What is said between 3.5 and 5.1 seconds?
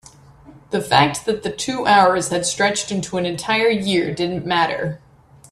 year didn't matter.